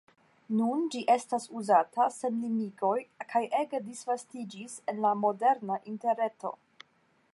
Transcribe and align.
Nun 0.59 0.85
ĝi 0.93 1.01
estas 1.15 1.43
uzata 1.59 2.07
sen 2.15 2.39
limigoj 2.45 2.95
kaj 3.35 3.43
ege 3.61 3.83
disvastiĝis 3.91 4.79
en 4.95 5.03
la 5.05 5.13
moderna 5.27 5.79
Interreto. 5.93 6.57